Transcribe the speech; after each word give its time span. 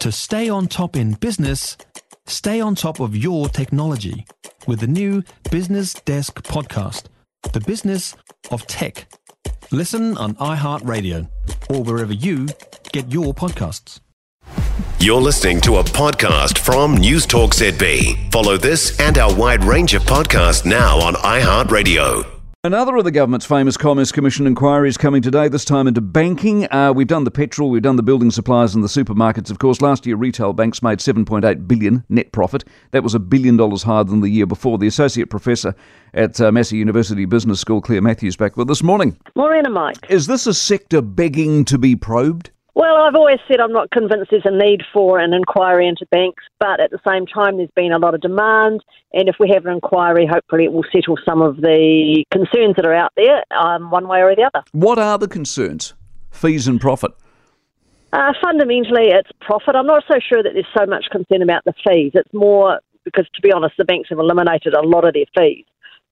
To 0.00 0.10
stay 0.10 0.48
on 0.48 0.66
top 0.66 0.96
in 0.96 1.12
business, 1.12 1.76
stay 2.26 2.58
on 2.58 2.74
top 2.74 3.00
of 3.00 3.14
your 3.14 3.50
technology 3.50 4.24
with 4.66 4.80
the 4.80 4.86
new 4.86 5.22
Business 5.50 5.92
Desk 5.92 6.42
podcast, 6.42 7.04
The 7.52 7.60
Business 7.60 8.16
of 8.50 8.66
Tech. 8.66 9.12
Listen 9.70 10.16
on 10.16 10.36
iHeartRadio 10.36 11.28
or 11.68 11.82
wherever 11.82 12.14
you 12.14 12.48
get 12.92 13.12
your 13.12 13.34
podcasts. 13.34 14.00
You're 14.98 15.20
listening 15.20 15.60
to 15.62 15.76
a 15.76 15.84
podcast 15.84 16.56
from 16.56 16.96
News 16.96 17.26
Talk 17.26 17.50
ZB. 17.50 18.32
Follow 18.32 18.56
this 18.56 18.98
and 19.00 19.18
our 19.18 19.34
wide 19.34 19.64
range 19.64 19.92
of 19.92 20.02
podcasts 20.04 20.64
now 20.64 20.98
on 20.98 21.12
iHeartRadio. 21.14 22.29
Another 22.62 22.94
of 22.96 23.04
the 23.04 23.10
government's 23.10 23.46
famous 23.46 23.78
Commerce 23.78 24.12
Commission 24.12 24.46
inquiries 24.46 24.98
coming 24.98 25.22
today, 25.22 25.48
this 25.48 25.64
time 25.64 25.88
into 25.88 26.02
banking. 26.02 26.70
Uh, 26.70 26.92
we've 26.94 27.06
done 27.06 27.24
the 27.24 27.30
petrol, 27.30 27.70
we've 27.70 27.80
done 27.80 27.96
the 27.96 28.02
building 28.02 28.30
supplies 28.30 28.74
and 28.74 28.84
the 28.84 28.88
supermarkets. 28.88 29.50
Of 29.50 29.58
course, 29.58 29.80
last 29.80 30.04
year 30.04 30.16
retail 30.16 30.52
banks 30.52 30.82
made 30.82 30.98
7.8 30.98 31.66
billion 31.66 32.04
net 32.10 32.32
profit. 32.32 32.64
That 32.90 33.02
was 33.02 33.14
a 33.14 33.18
billion 33.18 33.56
dollars 33.56 33.82
higher 33.82 34.04
than 34.04 34.20
the 34.20 34.28
year 34.28 34.44
before. 34.44 34.76
The 34.76 34.88
associate 34.88 35.30
professor 35.30 35.74
at 36.12 36.38
uh, 36.38 36.52
Massey 36.52 36.76
University 36.76 37.24
Business 37.24 37.60
School, 37.60 37.80
Claire 37.80 38.02
Matthews, 38.02 38.36
back 38.36 38.58
with 38.58 38.68
us. 38.68 38.80
This 38.80 38.82
morning. 38.82 39.16
Morning, 39.34 39.72
Mike. 39.72 39.96
Is 40.10 40.26
this 40.26 40.46
a 40.46 40.52
sector 40.52 41.00
begging 41.00 41.64
to 41.64 41.78
be 41.78 41.96
probed? 41.96 42.50
Well, 42.80 42.96
I've 42.96 43.14
always 43.14 43.36
said 43.46 43.60
I'm 43.60 43.74
not 43.74 43.90
convinced 43.90 44.30
there's 44.30 44.46
a 44.46 44.50
need 44.50 44.80
for 44.90 45.18
an 45.18 45.34
inquiry 45.34 45.86
into 45.86 46.06
banks, 46.10 46.42
but 46.58 46.80
at 46.80 46.90
the 46.90 46.98
same 47.06 47.26
time, 47.26 47.58
there's 47.58 47.68
been 47.76 47.92
a 47.92 47.98
lot 47.98 48.14
of 48.14 48.22
demand, 48.22 48.82
and 49.12 49.28
if 49.28 49.36
we 49.38 49.50
have 49.50 49.66
an 49.66 49.74
inquiry, 49.74 50.26
hopefully 50.26 50.64
it 50.64 50.72
will 50.72 50.86
settle 50.90 51.18
some 51.22 51.42
of 51.42 51.58
the 51.58 52.24
concerns 52.30 52.76
that 52.76 52.86
are 52.86 52.94
out 52.94 53.12
there, 53.16 53.44
um, 53.54 53.90
one 53.90 54.08
way 54.08 54.22
or 54.22 54.34
the 54.34 54.44
other. 54.44 54.64
What 54.72 54.98
are 54.98 55.18
the 55.18 55.28
concerns? 55.28 55.92
Fees 56.30 56.66
and 56.66 56.80
profit. 56.80 57.10
Uh, 58.14 58.32
fundamentally, 58.42 59.08
it's 59.08 59.28
profit. 59.42 59.74
I'm 59.74 59.84
not 59.84 60.04
so 60.08 60.18
sure 60.18 60.42
that 60.42 60.54
there's 60.54 60.64
so 60.74 60.86
much 60.86 61.04
concern 61.12 61.42
about 61.42 61.62
the 61.66 61.74
fees. 61.86 62.12
It's 62.14 62.32
more 62.32 62.80
because, 63.04 63.26
to 63.34 63.42
be 63.42 63.52
honest, 63.52 63.74
the 63.76 63.84
banks 63.84 64.08
have 64.08 64.18
eliminated 64.18 64.72
a 64.72 64.80
lot 64.80 65.04
of 65.06 65.12
their 65.12 65.26
fees. 65.36 65.66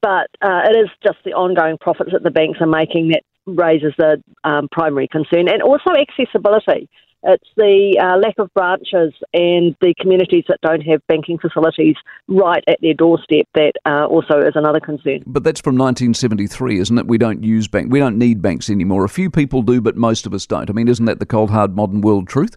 But 0.00 0.30
uh, 0.40 0.62
it 0.70 0.76
is 0.76 0.90
just 1.02 1.18
the 1.24 1.32
ongoing 1.32 1.78
profits 1.78 2.12
that 2.12 2.22
the 2.22 2.30
banks 2.30 2.60
are 2.60 2.68
making 2.68 3.08
that 3.08 3.24
raises 3.46 3.92
the 3.98 4.22
um, 4.44 4.68
primary 4.70 5.08
concern, 5.08 5.48
and 5.48 5.62
also 5.62 5.90
accessibility. 5.90 6.88
It's 7.24 7.48
the 7.56 8.00
uh, 8.02 8.16
lack 8.18 8.34
of 8.38 8.52
branches 8.52 9.12
and 9.32 9.76
the 9.80 9.94
communities 10.00 10.42
that 10.48 10.58
don't 10.60 10.80
have 10.80 11.06
banking 11.06 11.38
facilities 11.38 11.94
right 12.26 12.64
at 12.66 12.80
their 12.82 12.94
doorstep 12.94 13.46
that 13.54 13.74
uh, 13.86 14.06
also 14.06 14.40
is 14.40 14.56
another 14.56 14.80
concern. 14.80 15.22
But 15.24 15.44
that's 15.44 15.60
from 15.60 15.76
1973, 15.76 16.80
isn't 16.80 16.98
it? 16.98 17.06
We 17.06 17.18
don't 17.18 17.44
use 17.44 17.68
bank, 17.68 17.92
we 17.92 18.00
don't 18.00 18.18
need 18.18 18.42
banks 18.42 18.68
anymore. 18.68 19.04
A 19.04 19.08
few 19.08 19.30
people 19.30 19.62
do, 19.62 19.80
but 19.80 19.96
most 19.96 20.26
of 20.26 20.34
us 20.34 20.46
don't. 20.46 20.68
I 20.68 20.72
mean, 20.72 20.88
isn't 20.88 21.06
that 21.06 21.20
the 21.20 21.26
cold 21.26 21.50
hard 21.50 21.76
modern 21.76 22.00
world 22.00 22.26
truth? 22.26 22.56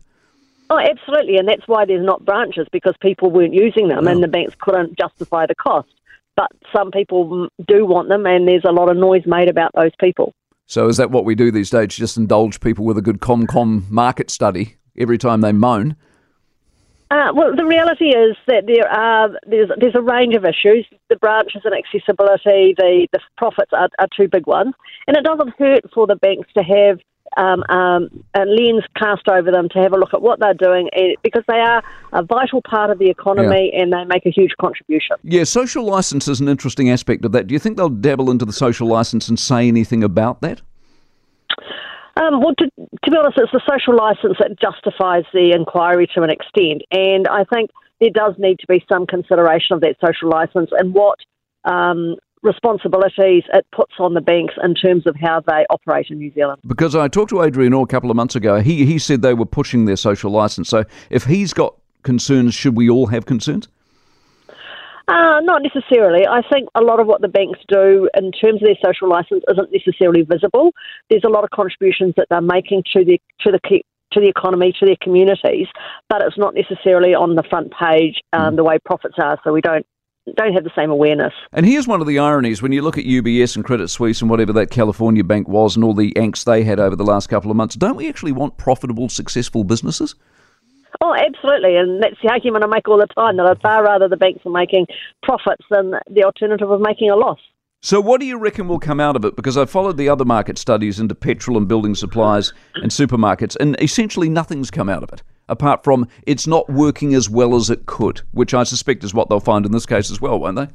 Oh, 0.72 0.80
absolutely, 0.80 1.38
and 1.38 1.48
that's 1.48 1.68
why 1.68 1.86
there's 1.86 2.04
not 2.04 2.26
branches 2.26 2.68
because 2.72 2.96
people 3.00 3.30
weren't 3.30 3.54
using 3.54 3.88
them, 3.88 4.08
Oh. 4.08 4.12
and 4.12 4.24
the 4.24 4.28
banks 4.28 4.56
couldn't 4.60 4.98
justify 4.98 5.46
the 5.46 5.54
cost. 5.54 5.90
But 6.36 6.50
some 6.76 6.90
people 6.90 7.50
do 7.68 7.86
want 7.86 8.10
them, 8.10 8.26
and 8.26 8.48
there's 8.48 8.66
a 8.68 8.72
lot 8.72 8.90
of 8.90 8.98
noise 8.98 9.28
made 9.28 9.48
about 9.48 9.72
those 9.76 9.92
people. 10.00 10.34
So 10.68 10.88
is 10.88 10.98
that 10.98 11.12
what 11.12 11.26
we 11.26 11.36
do 11.36 11.52
these 11.52 11.70
days? 11.70 11.96
Just 11.96 12.18
indulge 12.18 12.60
people 12.60 12.86
with 12.86 12.98
a 12.98 13.02
good 13.02 13.20
ComCom 13.20 13.90
market 13.90 14.30
study 14.30 14.78
every 14.98 15.18
time 15.18 15.42
they 15.42 15.52
moan? 15.52 15.96
Uh, 17.12 17.32
well, 17.36 17.56
the 17.56 17.66
reality 17.66 18.06
is 18.06 18.36
that 18.48 18.66
there 18.66 18.90
are 18.92 19.30
there's 19.46 19.70
there's 19.78 19.96
a 19.96 20.02
range 20.02 20.34
of 20.34 20.44
issues. 20.44 20.88
The 21.10 21.18
branches 21.18 21.62
and 21.64 21.74
accessibility, 21.74 22.74
the 22.78 23.08
the 23.12 23.20
profits 23.38 23.72
are, 23.74 23.90
are 24.00 24.08
two 24.18 24.28
big 24.28 24.48
ones, 24.48 24.74
and 25.08 25.16
it 25.16 25.24
doesn't 25.24 25.54
hurt 25.60 25.84
for 25.94 26.08
the 26.08 26.16
banks 26.16 26.50
to 26.58 26.64
have 26.64 27.00
um, 27.38 27.64
um, 27.70 28.10
a 28.34 28.46
lens 28.46 28.84
cast 28.98 29.28
over 29.28 29.52
them 29.52 29.68
to 29.70 29.80
have 29.80 29.94
a 29.94 29.98
look 29.98 30.14
at 30.14 30.22
what 30.22 30.40
they're 30.40 30.54
doing, 30.54 30.90
eh, 30.94 31.16
because 31.24 31.44
they 31.48 31.60
are 31.60 31.84
a 32.14 32.24
vital 32.24 32.62
part 32.62 32.90
of 32.90 33.00
the 33.00 33.10
economy 33.10 33.72
and 33.76 33.92
they 33.92 34.04
make 34.06 34.26
a 34.26 34.30
huge 34.30 34.52
contribution. 34.60 35.18
Yeah, 35.24 35.44
social 35.44 35.84
license 35.84 36.28
is 36.28 36.40
an 36.40 36.48
interesting 36.48 36.90
aspect 36.90 37.26
of 37.26 37.32
that. 37.34 37.48
Do 37.48 37.54
you 37.54 37.60
think 37.60 37.78
they'll 37.78 37.90
dabble 37.90 38.32
into 38.32 38.46
the 38.46 38.54
social 38.54 38.88
license 38.88 39.28
and 39.28 39.38
say 39.38 39.68
anything 39.68 40.04
about 40.04 40.42
that? 40.42 40.62
Um, 42.18 42.40
well, 42.40 42.56
to, 42.56 42.70
to 42.78 43.12
be 43.12 43.18
honest, 43.18 43.38
it's 43.38 43.52
the 43.52 43.62
social 43.70 43.96
license 43.96 44.38
that 44.40 44.58
justifies 44.60 45.26
the 45.34 45.52
inquiry 45.52 46.08
to 46.16 46.22
an 46.22 46.30
extent, 46.30 46.84
and 46.92 47.28
I 47.28 47.44
think 47.44 47.72
there 48.00 48.10
does 48.10 48.36
need 48.38 48.60
to 48.60 48.68
be 48.68 48.86
some 48.90 49.06
consideration 49.06 49.74
of 49.74 49.82
that 49.82 49.98
social 50.06 50.30
license 50.30 50.70
and 50.72 50.94
what 50.94 51.20
um, 51.66 52.16
responsibilities 52.46 53.44
it 53.54 53.66
puts 53.72 53.94
on 54.00 54.14
the 54.14 54.22
banks 54.22 54.54
in 54.64 54.76
terms 54.76 55.06
of 55.06 55.16
how 55.20 55.42
they 55.46 55.66
operate 55.70 56.08
in 56.10 56.20
New 56.20 56.32
Zealand. 56.32 56.62
Because 56.66 56.96
I 56.96 57.08
talked 57.08 57.32
to 57.32 57.42
Adrian 57.42 57.74
Orr 57.74 57.84
a 57.84 57.88
couple 57.88 58.10
of 58.10 58.16
months 58.16 58.36
ago. 58.36 58.62
He 58.62 58.86
he 58.86 59.00
said 59.00 59.22
they 59.22 59.34
were 59.34 59.46
pushing 59.46 59.86
their 59.86 59.98
social 59.98 60.32
license. 60.32 60.70
So 60.70 60.86
if 61.10 61.26
he's 61.26 61.54
got 61.54 61.76
concerns, 62.04 62.54
should 62.54 62.78
we 62.78 62.90
all 62.90 63.08
have 63.08 63.26
concerns? 63.26 63.68
Uh, 65.08 65.40
not 65.42 65.62
necessarily. 65.62 66.26
I 66.26 66.42
think 66.52 66.68
a 66.74 66.82
lot 66.82 67.00
of 67.00 67.06
what 67.06 67.22
the 67.22 67.28
banks 67.28 67.60
do 67.68 68.10
in 68.18 68.32
terms 68.32 68.62
of 68.62 68.68
their 68.68 68.78
social 68.84 69.08
license 69.08 69.44
isn't 69.52 69.70
necessarily 69.72 70.24
visible. 70.24 70.72
There's 71.10 71.24
a 71.24 71.30
lot 71.30 71.44
of 71.44 71.52
contributions 71.52 72.14
that 72.18 72.28
they're 72.30 72.42
making 72.42 72.84
to 72.94 73.06
the 73.06 73.20
to 73.42 73.52
the 73.52 73.60
to 74.14 74.20
the 74.22 74.30
economy, 74.30 74.74
to 74.80 74.86
their 74.86 74.96
communities, 75.02 75.68
but 76.10 76.22
it's 76.22 76.38
not 76.38 76.56
necessarily 76.56 77.14
on 77.14 77.36
the 77.36 77.44
front 77.50 77.72
page 77.78 78.22
um, 78.34 78.56
the 78.56 78.64
way 78.64 78.78
profits 78.84 79.16
are. 79.22 79.38
So 79.44 79.52
we 79.52 79.62
don't 79.62 79.86
don't 80.36 80.54
have 80.54 80.64
the 80.64 80.72
same 80.76 80.90
awareness. 80.90 81.34
And 81.52 81.66
here's 81.66 81.88
one 81.88 82.02
of 82.02 82.08
the 82.08 82.20
ironies 82.20 82.62
when 82.62 82.72
you 82.72 82.82
look 82.82 82.98
at 82.98 83.06
UBS 83.06 83.56
and 83.56 83.64
Credit 83.64 83.88
Suisse 83.90 84.22
and 84.22 84.30
whatever 84.30 84.54
that 84.54 84.72
California 84.72 85.24
bank 85.24 85.48
was 85.48 85.76
and 85.76 85.84
all 85.84 85.94
the 85.94 86.12
angst 86.14 86.46
they 86.46 86.64
had 86.64 86.80
over 86.80 86.96
the 86.96 87.04
last 87.04 87.28
couple 87.28 87.52
of 87.52 87.58
months. 87.58 87.76
Don't 87.76 87.96
we 87.96 88.10
actually 88.10 88.32
want 88.32 88.58
profitable, 88.58 89.10
successful 89.10 89.64
businesses? 89.64 90.16
Oh, 91.02 91.14
absolutely, 91.14 91.76
and 91.76 92.02
that's 92.02 92.16
the 92.24 92.30
argument 92.30 92.64
I 92.64 92.68
make 92.68 92.88
all 92.88 92.98
the 92.98 93.08
time 93.08 93.38
that 93.38 93.46
I'd 93.46 93.62
far 93.62 93.84
rather 93.84 94.08
the 94.08 94.18
banks 94.18 94.46
are 94.46 94.52
making 94.52 94.88
profits 95.24 95.66
than 95.70 95.94
the 96.10 96.24
alternative 96.24 96.72
of 96.72 96.80
making 96.80 97.10
a 97.10 97.16
loss. 97.16 97.40
So, 97.82 98.00
what 98.00 98.20
do 98.20 98.26
you 98.26 98.40
reckon 98.40 98.68
will 98.68 98.80
come 98.80 99.00
out 99.00 99.16
of 99.16 99.26
it? 99.26 99.36
Because 99.36 99.58
I 99.58 99.66
followed 99.66 99.98
the 99.98 100.10
other 100.10 100.26
market 100.26 100.58
studies 100.58 101.00
into 101.00 101.14
petrol 101.14 101.58
and 101.58 101.68
building 101.68 101.96
supplies 101.96 102.54
and 102.76 102.92
supermarkets, 102.92 103.56
and 103.60 103.80
essentially 103.80 104.30
nothing's 104.30 104.72
come 104.72 104.90
out 104.90 105.04
of 105.04 105.12
it, 105.12 105.22
apart 105.48 105.84
from 105.84 106.08
it's 106.26 106.48
not 106.48 106.70
working 106.70 107.14
as 107.14 107.30
well 107.30 107.56
as 107.56 107.70
it 107.70 107.86
could, 107.86 108.22
which 108.32 108.54
I 108.54 108.64
suspect 108.64 109.04
is 109.04 109.14
what 109.14 109.30
they'll 109.30 109.40
find 109.40 109.66
in 109.66 109.72
this 109.72 109.86
case 109.86 110.12
as 110.12 110.22
well, 110.22 110.40
won't 110.40 110.58
they? 110.58 110.68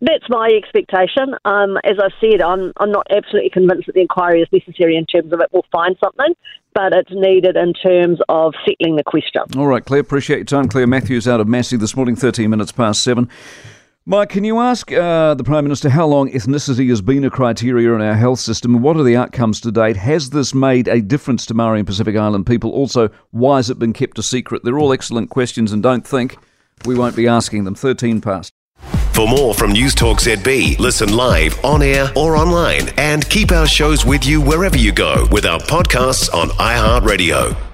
That's 0.00 0.28
my 0.28 0.48
expectation. 0.48 1.34
Um, 1.44 1.78
as 1.84 1.96
I've 2.02 2.12
said, 2.20 2.42
I'm, 2.42 2.72
I'm 2.78 2.90
not 2.90 3.06
absolutely 3.10 3.50
convinced 3.50 3.86
that 3.86 3.94
the 3.94 4.02
inquiry 4.02 4.42
is 4.42 4.48
necessary 4.52 4.96
in 4.96 5.06
terms 5.06 5.32
of 5.32 5.40
it 5.40 5.48
will 5.52 5.64
find 5.72 5.96
something, 6.02 6.34
but 6.74 6.92
it's 6.92 7.10
needed 7.12 7.56
in 7.56 7.72
terms 7.72 8.18
of 8.28 8.54
settling 8.66 8.96
the 8.96 9.04
question. 9.04 9.42
All 9.56 9.66
right, 9.66 9.84
Claire, 9.84 10.00
appreciate 10.00 10.38
your 10.38 10.44
time. 10.44 10.68
Claire 10.68 10.86
Matthews 10.86 11.26
out 11.26 11.40
of 11.40 11.48
Massey 11.48 11.76
this 11.76 11.96
morning, 11.96 12.16
13 12.16 12.50
minutes 12.50 12.72
past 12.72 13.02
seven. 13.02 13.30
Mike, 14.06 14.28
can 14.28 14.44
you 14.44 14.60
ask 14.60 14.92
uh, 14.92 15.32
the 15.32 15.44
Prime 15.44 15.64
Minister 15.64 15.88
how 15.88 16.06
long 16.06 16.30
ethnicity 16.30 16.90
has 16.90 17.00
been 17.00 17.24
a 17.24 17.30
criteria 17.30 17.94
in 17.94 18.02
our 18.02 18.12
health 18.12 18.38
system 18.38 18.82
what 18.82 18.98
are 18.98 19.02
the 19.02 19.16
outcomes 19.16 19.62
to 19.62 19.72
date? 19.72 19.96
Has 19.96 20.28
this 20.28 20.52
made 20.52 20.88
a 20.88 21.00
difference 21.00 21.46
to 21.46 21.54
Maori 21.54 21.78
and 21.78 21.86
Pacific 21.86 22.14
Island 22.14 22.44
people? 22.44 22.70
Also, 22.72 23.08
why 23.30 23.56
has 23.56 23.70
it 23.70 23.78
been 23.78 23.94
kept 23.94 24.18
a 24.18 24.22
secret? 24.22 24.62
They're 24.62 24.78
all 24.78 24.92
excellent 24.92 25.30
questions 25.30 25.72
and 25.72 25.82
don't 25.82 26.06
think 26.06 26.36
we 26.84 26.94
won't 26.94 27.16
be 27.16 27.26
asking 27.26 27.64
them. 27.64 27.74
13 27.74 28.20
past. 28.20 28.52
For 29.14 29.26
more 29.26 29.54
from 29.54 29.72
News 29.72 29.94
Talk 29.94 30.18
ZB, 30.18 30.78
listen 30.78 31.16
live, 31.16 31.58
on 31.64 31.80
air, 31.80 32.12
or 32.14 32.36
online, 32.36 32.90
and 32.98 33.26
keep 33.30 33.52
our 33.52 33.66
shows 33.66 34.04
with 34.04 34.26
you 34.26 34.42
wherever 34.42 34.76
you 34.76 34.92
go 34.92 35.26
with 35.30 35.46
our 35.46 35.60
podcasts 35.60 36.30
on 36.34 36.50
iHeartRadio. 36.50 37.73